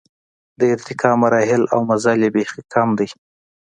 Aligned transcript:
د 0.59 0.61
ارتقا 0.75 1.11
مراحل 1.21 1.63
او 1.73 1.79
مزل 1.89 2.19
یې 2.25 2.29
بېخي 2.35 2.61
کم 2.73 2.89
دی. 2.99 3.07